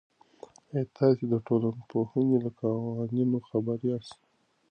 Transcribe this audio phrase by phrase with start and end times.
[0.69, 4.19] آیا تاسې د ټولنپوهنې له قوانینو خبر یاست؟